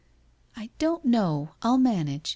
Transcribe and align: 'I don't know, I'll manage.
'I 0.55 0.71
don't 0.79 1.05
know, 1.05 1.51
I'll 1.61 1.77
manage. 1.77 2.29